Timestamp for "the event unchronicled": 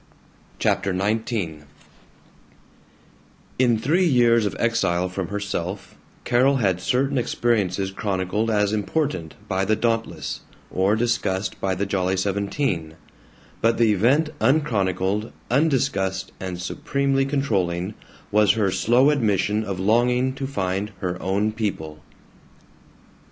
13.77-15.31